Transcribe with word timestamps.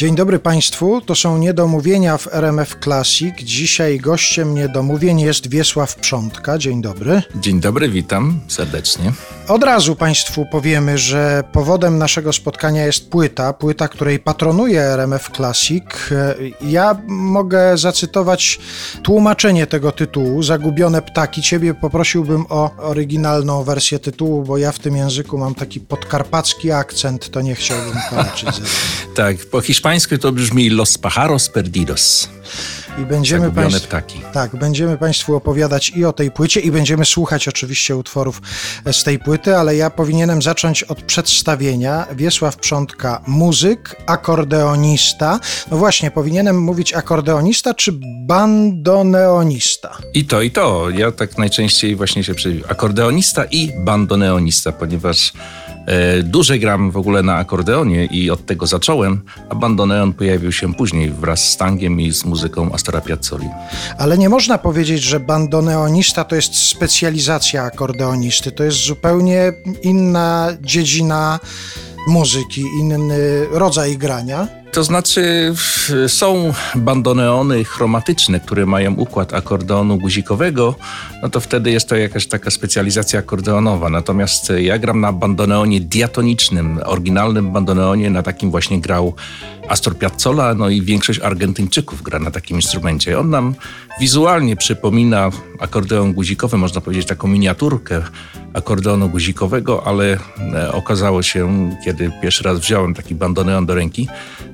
Dzień 0.00 0.14
dobry 0.14 0.38
Państwu, 0.38 1.00
to 1.00 1.14
są 1.14 1.38
Niedomówienia 1.38 2.18
w 2.18 2.34
RMF 2.34 2.76
Classic. 2.84 3.34
Dzisiaj 3.42 3.98
gościem 3.98 4.54
Niedomówień 4.54 5.20
jest 5.20 5.50
Wiesław 5.50 5.94
Przątka. 5.94 6.58
Dzień 6.58 6.82
dobry. 6.82 7.22
Dzień 7.34 7.60
dobry, 7.60 7.88
witam 7.88 8.40
serdecznie. 8.48 9.12
Od 9.48 9.64
razu 9.64 9.96
Państwu 9.96 10.46
powiemy, 10.46 10.98
że 10.98 11.44
powodem 11.52 11.98
naszego 11.98 12.32
spotkania 12.32 12.86
jest 12.86 13.10
płyta, 13.10 13.52
płyta, 13.52 13.88
której 13.88 14.18
patronuje 14.18 14.82
RMF 14.82 15.30
Classic. 15.36 15.84
Ja 16.62 16.96
mogę 17.06 17.78
zacytować 17.78 18.58
tłumaczenie 19.02 19.66
tego 19.66 19.92
tytułu, 19.92 20.42
Zagubione 20.42 21.02
ptaki. 21.02 21.42
Ciebie 21.42 21.74
poprosiłbym 21.74 22.44
o 22.48 22.70
oryginalną 22.78 23.64
wersję 23.64 23.98
tytułu, 23.98 24.42
bo 24.42 24.58
ja 24.58 24.72
w 24.72 24.78
tym 24.78 24.96
języku 24.96 25.38
mam 25.38 25.54
taki 25.54 25.80
podkarpacki 25.80 26.72
akcent, 26.72 27.30
to 27.30 27.40
nie 27.40 27.54
chciałbym 27.54 27.94
tłumaczyć. 28.08 28.48
tak, 29.16 29.36
po 29.36 29.60
hiszpańsku 29.60 29.89
to 30.20 30.32
brzmi 30.32 30.70
Los 30.70 30.98
Pajaros 30.98 31.48
Perdidos. 31.48 32.28
I 32.98 33.04
będziemy 33.04 33.52
państw... 33.52 33.86
ptaki. 33.86 34.20
Tak, 34.32 34.56
będziemy 34.56 34.98
Państwu 34.98 35.36
opowiadać 35.36 35.92
i 35.96 36.04
o 36.04 36.12
tej 36.12 36.30
płycie, 36.30 36.60
i 36.60 36.70
będziemy 36.70 37.04
słuchać 37.04 37.48
oczywiście 37.48 37.96
utworów 37.96 38.42
z 38.92 39.04
tej 39.04 39.18
płyty, 39.18 39.56
ale 39.56 39.76
ja 39.76 39.90
powinienem 39.90 40.42
zacząć 40.42 40.82
od 40.82 41.02
przedstawienia. 41.02 42.06
Wiesław 42.12 42.56
Przątka, 42.56 43.22
muzyk, 43.26 43.96
akordeonista. 44.06 45.40
No 45.70 45.76
właśnie, 45.76 46.10
powinienem 46.10 46.62
mówić 46.62 46.94
akordeonista 46.94 47.74
czy 47.74 47.92
bandoneonista? 48.26 49.98
I 50.14 50.24
to, 50.24 50.42
i 50.42 50.50
to. 50.50 50.90
Ja 50.90 51.12
tak 51.12 51.38
najczęściej 51.38 51.96
właśnie 51.96 52.24
się 52.24 52.34
przewidzę. 52.34 52.70
Akordeonista 52.70 53.44
i 53.44 53.72
bandoneonista, 53.78 54.72
ponieważ 54.72 55.32
e, 55.90 56.22
dłużej 56.22 56.60
gram 56.60 56.90
w 56.90 56.96
ogóle 56.96 57.22
na 57.22 57.36
akordeonie 57.36 58.04
i 58.04 58.30
od 58.30 58.46
tego 58.46 58.66
zacząłem, 58.66 59.20
a 59.50 59.54
bandoneon 59.54 60.12
pojawił 60.12 60.52
się 60.52 60.74
później 60.74 61.10
wraz 61.10 61.48
z 61.48 61.56
tangiem 61.56 62.00
i 62.00 62.12
z 62.12 62.24
muzyką 62.24 62.72
Astora 62.72 63.00
Piazzoli. 63.00 63.48
Ale 63.98 64.18
nie 64.18 64.28
można 64.28 64.58
powiedzieć, 64.58 65.02
że 65.02 65.20
bandoneonista 65.20 66.24
to 66.24 66.36
jest 66.36 66.54
specjalizacja 66.54 67.62
akordeonisty. 67.62 68.52
To 68.52 68.64
jest 68.64 68.78
zupełnie 68.78 69.52
inna 69.82 70.48
dziedzina 70.60 71.40
muzyki, 72.08 72.64
inny 72.80 73.46
rodzaj 73.50 73.98
grania. 73.98 74.59
To 74.72 74.84
znaczy, 74.84 75.54
są 76.08 76.52
bandoneony 76.74 77.64
chromatyczne, 77.64 78.40
które 78.40 78.66
mają 78.66 78.94
układ 78.94 79.34
akordeonu 79.34 79.98
guzikowego, 79.98 80.74
no 81.22 81.30
to 81.30 81.40
wtedy 81.40 81.70
jest 81.70 81.88
to 81.88 81.96
jakaś 81.96 82.26
taka 82.26 82.50
specjalizacja 82.50 83.18
akordeonowa. 83.18 83.90
Natomiast 83.90 84.52
ja 84.58 84.78
gram 84.78 85.00
na 85.00 85.12
bandoneonie 85.12 85.80
diatonicznym, 85.80 86.80
oryginalnym 86.84 87.52
bandoneonie, 87.52 88.10
na 88.10 88.22
takim 88.22 88.50
właśnie 88.50 88.80
grał 88.80 89.14
Astor 89.68 89.98
Piazzolla, 89.98 90.54
no 90.54 90.68
i 90.68 90.82
większość 90.82 91.20
Argentyńczyków 91.20 92.02
gra 92.02 92.18
na 92.18 92.30
takim 92.30 92.56
instrumencie. 92.56 93.18
On 93.18 93.30
nam 93.30 93.54
wizualnie 94.00 94.56
przypomina 94.56 95.30
akordeon 95.60 96.12
guzikowy, 96.12 96.56
można 96.56 96.80
powiedzieć 96.80 97.06
taką 97.06 97.28
miniaturkę 97.28 98.02
akordeonu 98.54 99.08
guzikowego, 99.08 99.86
ale 99.86 100.18
e, 100.54 100.72
okazało 100.72 101.22
się, 101.22 101.70
kiedy 101.84 102.10
pierwszy 102.22 102.44
raz 102.44 102.58
wziąłem 102.58 102.94
taki 102.94 103.14
bandoneon 103.14 103.66
do 103.66 103.74
ręki, 103.74 104.08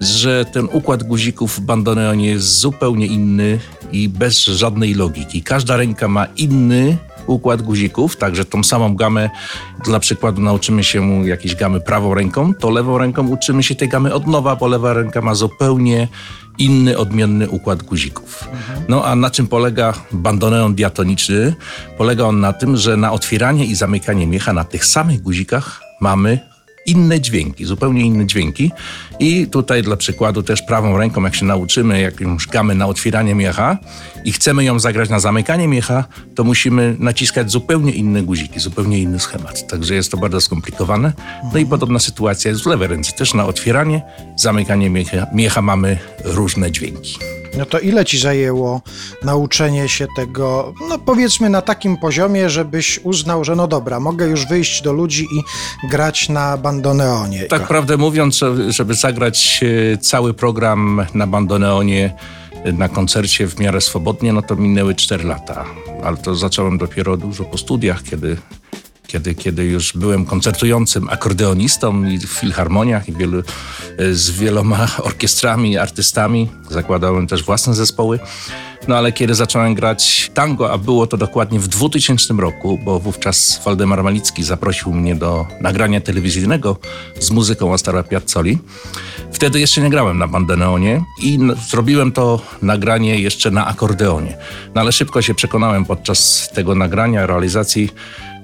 że 0.00 0.44
ten 0.44 0.68
układ 0.72 1.02
guzików 1.02 1.56
w 1.56 1.60
bandoneonie 1.60 2.26
jest 2.26 2.58
zupełnie 2.58 3.06
inny 3.06 3.58
i 3.92 4.08
bez 4.08 4.44
żadnej 4.44 4.94
logiki. 4.94 5.42
Każda 5.42 5.76
ręka 5.76 6.08
ma 6.08 6.26
inny 6.36 6.96
układ 7.26 7.62
guzików, 7.62 8.16
także 8.16 8.44
tą 8.44 8.64
samą 8.64 8.96
gamę, 8.96 9.30
dla 9.84 10.00
przykładu 10.00 10.42
nauczymy 10.42 10.84
się 10.84 11.28
jakiejś 11.28 11.54
gamy 11.54 11.80
prawą 11.80 12.14
ręką, 12.14 12.54
to 12.54 12.70
lewą 12.70 12.98
ręką 12.98 13.28
uczymy 13.28 13.62
się 13.62 13.74
tej 13.74 13.88
gamy 13.88 14.14
od 14.14 14.26
nowa, 14.26 14.56
bo 14.56 14.68
lewa 14.68 14.92
ręka 14.92 15.20
ma 15.20 15.34
zupełnie 15.34 16.08
inny, 16.58 16.98
odmienny 16.98 17.48
układ 17.48 17.82
guzików. 17.82 18.48
No 18.88 19.04
a 19.04 19.16
na 19.16 19.30
czym 19.30 19.46
polega 19.46 19.92
bandoneon 20.12 20.74
diatoniczny? 20.74 21.54
Polega 21.98 22.24
on 22.24 22.40
na 22.40 22.52
tym, 22.52 22.76
że 22.76 22.96
na 22.96 23.12
otwieranie 23.12 23.64
i 23.64 23.74
zamykanie 23.74 24.26
miecha 24.26 24.52
na 24.52 24.64
tych 24.64 24.84
samych 24.86 25.22
guzikach 25.22 25.80
mamy 26.00 26.49
inne 26.86 27.20
dźwięki, 27.20 27.64
zupełnie 27.64 28.02
inne 28.02 28.26
dźwięki. 28.26 28.70
I 29.18 29.46
tutaj 29.46 29.82
dla 29.82 29.96
przykładu 29.96 30.42
też 30.42 30.62
prawą 30.62 30.98
ręką, 30.98 31.24
jak 31.24 31.34
się 31.34 31.44
nauczymy 31.44 32.00
jakąś 32.00 32.46
gamę 32.46 32.74
na 32.74 32.86
otwieranie 32.86 33.34
miecha 33.34 33.78
i 34.24 34.32
chcemy 34.32 34.64
ją 34.64 34.78
zagrać 34.78 35.10
na 35.10 35.20
zamykanie 35.20 35.68
miecha, 35.68 36.04
to 36.34 36.44
musimy 36.44 36.96
naciskać 36.98 37.50
zupełnie 37.50 37.92
inne 37.92 38.22
guziki, 38.22 38.60
zupełnie 38.60 38.98
inny 38.98 39.20
schemat. 39.20 39.66
Także 39.66 39.94
jest 39.94 40.10
to 40.10 40.16
bardzo 40.16 40.40
skomplikowane. 40.40 41.12
No 41.52 41.58
i 41.58 41.66
podobna 41.66 41.98
sytuacja 41.98 42.50
jest 42.50 42.62
w 42.62 42.66
lewej 42.66 42.88
ręce. 42.88 43.12
Też 43.12 43.34
na 43.34 43.46
otwieranie, 43.46 44.02
zamykanie 44.36 44.90
miecha, 44.90 45.26
miecha 45.34 45.62
mamy 45.62 45.98
różne 46.24 46.72
dźwięki. 46.72 47.18
No 47.58 47.66
to 47.66 47.78
ile 47.78 48.04
ci 48.04 48.18
zajęło 48.18 48.82
nauczenie 49.24 49.88
się 49.88 50.06
tego, 50.16 50.74
powiedzmy 51.06 51.50
na 51.50 51.62
takim 51.62 51.96
poziomie, 51.96 52.50
żebyś 52.50 53.00
uznał, 53.02 53.44
że 53.44 53.56
no 53.56 53.66
dobra, 53.68 54.00
mogę 54.00 54.26
już 54.28 54.46
wyjść 54.46 54.82
do 54.82 54.92
ludzi 54.92 55.22
i 55.24 55.42
grać 55.90 56.28
na 56.28 56.56
bandoneonie. 56.56 57.42
Tak 57.44 57.68
prawdę 57.68 57.96
mówiąc, 57.96 58.36
że- 58.36 58.72
żeby 58.72 58.94
zagrać 58.94 59.60
e, 59.94 59.98
cały 59.98 60.34
program 60.34 61.06
na 61.14 61.26
bandoneonie 61.26 62.14
e, 62.64 62.72
na 62.72 62.88
koncercie 62.88 63.46
w 63.46 63.58
miarę 63.60 63.80
swobodnie, 63.80 64.32
no 64.32 64.42
to 64.42 64.56
minęły 64.56 64.94
4 64.94 65.24
lata. 65.24 65.64
Ale 66.04 66.16
to 66.16 66.34
zacząłem 66.34 66.78
dopiero 66.78 67.16
dużo 67.16 67.44
po 67.44 67.58
studiach, 67.58 68.02
kiedy, 68.02 68.36
kiedy, 69.10 69.34
kiedy 69.34 69.64
już 69.64 69.92
byłem 69.92 70.24
koncertującym 70.24 71.08
akordeonistą 71.08 72.04
i 72.04 72.18
w 72.18 72.30
filharmoniach 72.30 73.08
i 73.08 73.12
wielu, 73.12 73.38
e, 73.38 74.14
z 74.14 74.30
wieloma 74.30 74.88
orkiestrami, 75.08 75.78
artystami. 75.78 76.48
Zakładałem 76.70 77.26
też 77.26 77.44
własne 77.44 77.74
zespoły. 77.74 78.18
No 78.88 78.96
ale 78.96 79.12
kiedy 79.12 79.34
zacząłem 79.34 79.74
grać 79.74 80.30
tango, 80.34 80.72
a 80.72 80.78
było 80.78 81.06
to 81.06 81.16
dokładnie 81.16 81.60
w 81.60 81.68
2000 81.68 82.34
roku, 82.34 82.78
bo 82.84 83.00
wówczas 83.00 83.60
Waldemar 83.64 84.04
Malicki 84.04 84.42
zaprosił 84.42 84.92
mnie 84.92 85.14
do 85.14 85.46
nagrania 85.60 86.00
telewizyjnego 86.00 86.76
z 87.20 87.30
muzyką 87.30 87.74
Astara 87.74 88.02
Piazzoli. 88.02 88.58
Wtedy 89.32 89.60
jeszcze 89.60 89.80
nie 89.80 89.90
grałem 89.90 90.18
na 90.18 90.28
bandoneonie 90.28 91.04
i 91.22 91.38
zrobiłem 91.70 92.12
to 92.12 92.40
nagranie 92.62 93.20
jeszcze 93.20 93.50
na 93.50 93.66
akordeonie. 93.66 94.36
No 94.74 94.80
ale 94.80 94.92
szybko 94.92 95.22
się 95.22 95.34
przekonałem 95.34 95.84
podczas 95.84 96.48
tego 96.54 96.74
nagrania, 96.74 97.26
realizacji, 97.26 97.90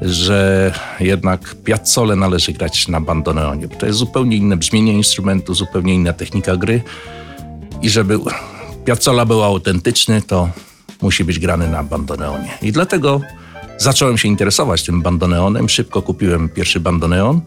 że 0.01 0.73
jednak 1.01 1.55
Piazzole 1.65 2.17
należy 2.17 2.53
grać 2.53 2.89
na 2.89 3.01
bandoneonie, 3.01 3.69
to 3.69 3.87
jest 3.87 3.99
zupełnie 3.99 4.37
inne 4.37 4.57
brzmienie 4.57 4.93
instrumentu, 4.93 5.55
zupełnie 5.55 5.95
inna 5.95 6.13
technika 6.13 6.57
gry 6.57 6.83
i 7.83 7.91
żeby 7.91 8.19
Piazzolla 8.85 9.25
był 9.25 9.43
autentyczny, 9.43 10.23
to 10.23 10.49
musi 11.03 11.25
być 11.25 11.39
grany 11.39 11.69
na 11.69 11.83
bandoneonie. 11.83 12.59
I 12.63 12.73
dlatego 12.73 13.21
zacząłem 13.79 14.19
się 14.19 14.29
interesować 14.29 14.83
tym 14.83 15.03
bandoneonem. 15.03 15.69
Szybko 15.69 16.03
kupiłem 16.03 16.49
pierwszy 16.49 16.81
bandoneon. 16.81 17.41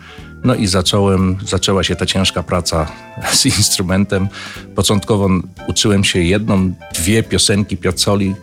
No 0.43 0.55
i 0.55 0.67
zacząłem, 0.67 1.37
zaczęła 1.45 1.83
się 1.83 1.95
ta 1.95 2.05
ciężka 2.05 2.43
praca 2.43 2.87
z 3.33 3.45
instrumentem. 3.45 4.27
Początkowo 4.75 5.29
uczyłem 5.67 6.03
się 6.03 6.19
jedną, 6.19 6.73
dwie 6.95 7.23
piosenki 7.23 7.77
Piazzoli, 7.77 8.35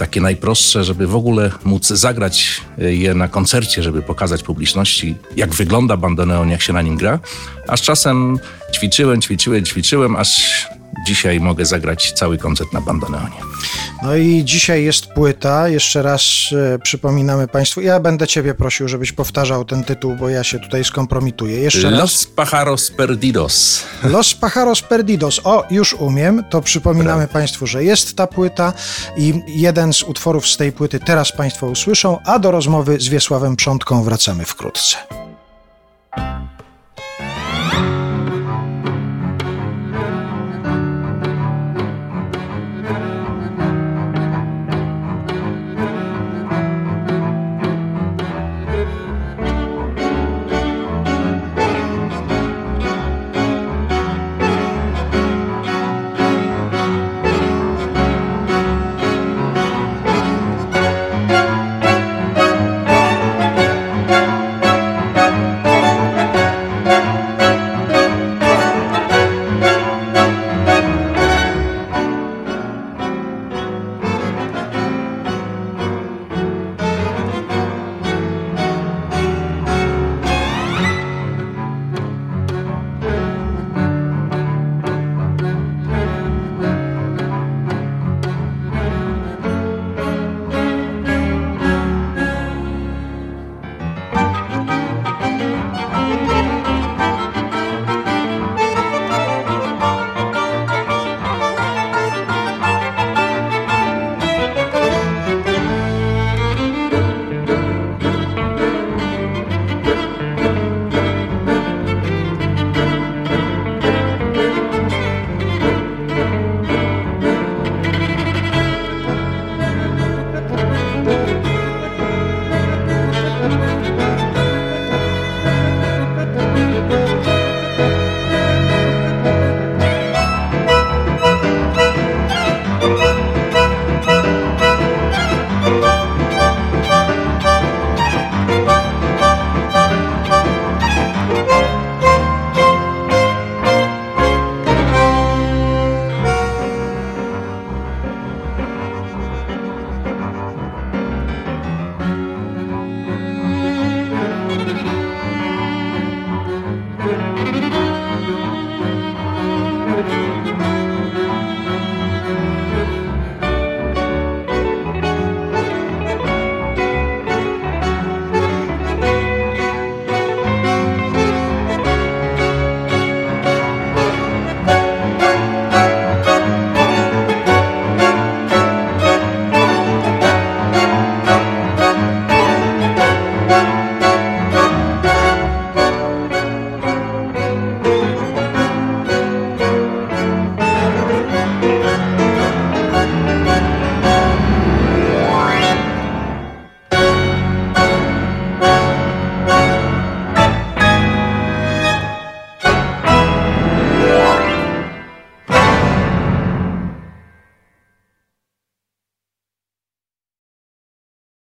takie 0.00 0.20
najprostsze, 0.20 0.84
żeby 0.84 1.06
w 1.06 1.14
ogóle 1.14 1.50
móc 1.64 1.86
zagrać 1.86 2.60
je 2.78 3.14
na 3.14 3.28
koncercie, 3.28 3.82
żeby 3.82 4.02
pokazać 4.02 4.42
publiczności, 4.42 5.14
jak 5.36 5.54
wygląda 5.54 5.96
bandoneon, 5.96 6.50
jak 6.50 6.62
się 6.62 6.72
na 6.72 6.82
nim 6.82 6.96
gra. 6.96 7.18
A 7.68 7.76
z 7.76 7.80
czasem 7.80 8.38
ćwiczyłem, 8.74 9.20
ćwiczyłem, 9.20 9.64
ćwiczyłem, 9.64 10.16
aż 10.16 10.68
dzisiaj 11.06 11.40
mogę 11.40 11.66
zagrać 11.66 12.12
cały 12.12 12.38
koncert 12.38 12.72
na 12.72 12.80
bandoneonie. 12.80 13.36
No 14.02 14.16
i 14.16 14.44
dzisiaj 14.44 14.84
jest 14.84 15.06
płyta, 15.06 15.68
jeszcze 15.68 16.02
raz 16.02 16.22
e, 16.74 16.78
przypominamy 16.78 17.48
Państwu, 17.48 17.80
ja 17.80 18.00
będę 18.00 18.26
Ciebie 18.26 18.54
prosił, 18.54 18.88
żebyś 18.88 19.12
powtarzał 19.12 19.64
ten 19.64 19.84
tytuł, 19.84 20.16
bo 20.16 20.28
ja 20.28 20.44
się 20.44 20.58
tutaj 20.58 20.84
skompromituję. 20.84 21.60
Jeszcze 21.60 21.90
raz. 21.90 22.00
Los 22.00 22.26
Pajaros 22.26 22.90
Perdidos. 22.90 23.84
Los 24.02 24.34
Pajaros 24.34 24.82
Perdidos. 24.82 25.40
O, 25.44 25.64
już 25.70 25.94
umiem. 25.94 26.44
To 26.50 26.60
przypominamy 26.60 27.28
Państwu, 27.28 27.66
że 27.66 27.84
jest 27.84 28.16
ta 28.16 28.26
płyta 28.26 28.72
i 29.16 29.42
jeden 29.46 29.92
z 29.92 30.02
utworów 30.02 30.48
z 30.48 30.56
tej 30.56 30.72
płyty 30.72 31.00
teraz 31.00 31.32
Państwo 31.32 31.66
usłyszą, 31.66 32.18
a 32.24 32.38
do 32.38 32.50
rozmowy 32.50 33.00
z 33.00 33.08
Wiesławem 33.08 33.56
Przątką 33.56 34.02
wracamy 34.02 34.44
wkrótce. 34.44 35.19